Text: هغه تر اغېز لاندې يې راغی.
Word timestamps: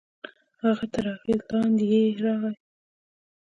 هغه 0.63 0.85
تر 0.93 1.05
اغېز 1.15 1.41
لاندې 1.51 1.85
يې 1.91 2.03
راغی. 2.23 2.53